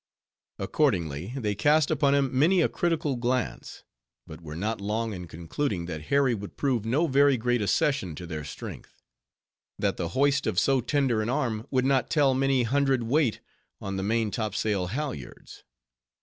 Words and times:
Accordingly, 0.57 1.33
they 1.37 1.53
cast 1.53 1.91
upon 1.91 2.15
him 2.15 2.31
many 2.33 2.59
a 2.61 2.67
critical 2.67 3.15
glance; 3.17 3.83
but 4.25 4.41
were 4.41 4.55
not 4.55 4.81
long 4.81 5.13
in 5.13 5.27
concluding 5.27 5.85
that 5.85 6.05
Harry 6.05 6.33
would 6.33 6.57
prove 6.57 6.85
no 6.87 7.05
very 7.05 7.37
great 7.37 7.61
accession 7.61 8.15
to 8.15 8.25
their 8.25 8.43
strength; 8.43 8.95
that 9.77 9.97
the 9.97 10.09
hoist 10.17 10.47
of 10.47 10.57
so 10.59 10.81
tender 10.81 11.21
an 11.21 11.29
arm 11.29 11.67
would 11.69 11.85
not 11.85 12.09
tell 12.09 12.33
many 12.33 12.63
hundred 12.63 13.03
weight 13.03 13.41
on 13.79 13.95
the 13.97 14.01
maintop 14.01 14.55
sail 14.55 14.87
halyards. 14.87 15.63